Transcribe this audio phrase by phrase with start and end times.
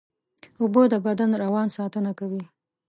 [0.61, 2.43] اوبه د بدن روان ساتنه کوي